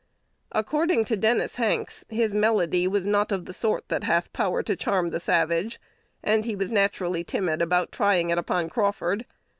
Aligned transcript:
According 0.51 1.05
to 1.05 1.15
Dennis 1.15 1.57
Hanks, 1.57 2.05
his 2.09 2.33
melody 2.33 2.87
was 2.87 3.05
not 3.05 3.31
of 3.31 3.45
the 3.45 3.53
sort 3.53 3.87
that 3.89 4.03
hath 4.03 4.33
power 4.33 4.63
to 4.63 4.75
charm 4.75 5.09
the 5.09 5.19
savage; 5.19 5.79
and 6.23 6.43
he 6.43 6.55
was 6.55 6.71
naturally 6.71 7.23
timid 7.23 7.61
about 7.61 7.91
trying 7.91 8.31
it 8.31 8.39
upon 8.39 8.67
Crawford. 8.67 9.25